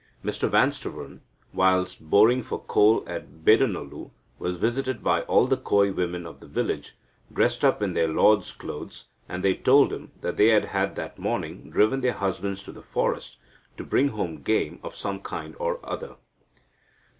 [0.25, 1.21] Mr Vanstavern,
[1.53, 6.47] whilst boring for coal at Beddanolu, was visited by all the Koi women of the
[6.47, 6.93] village,
[7.31, 11.69] dressed up in their lord's clothes, and they told him that they had that morning
[11.69, 13.37] driven their husbands to the forest,
[13.77, 16.15] to bring home game of some kind or other."